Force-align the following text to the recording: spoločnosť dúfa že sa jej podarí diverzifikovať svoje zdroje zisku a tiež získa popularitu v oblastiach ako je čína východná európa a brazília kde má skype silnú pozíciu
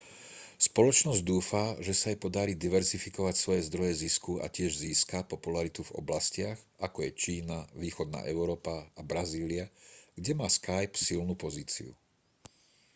spoločnosť 0.69 1.21
dúfa 1.31 1.65
že 1.87 1.93
sa 1.99 2.07
jej 2.09 2.17
podarí 2.25 2.53
diverzifikovať 2.63 3.35
svoje 3.37 3.61
zdroje 3.69 3.93
zisku 4.09 4.33
a 4.41 4.47
tiež 4.57 4.71
získa 4.85 5.29
popularitu 5.31 5.81
v 5.85 5.95
oblastiach 6.01 6.57
ako 6.87 6.97
je 7.05 7.17
čína 7.23 7.57
východná 7.83 8.21
európa 8.35 8.75
a 8.99 9.05
brazília 9.11 9.65
kde 10.17 10.31
má 10.39 10.47
skype 10.57 10.97
silnú 11.07 11.35
pozíciu 11.45 11.91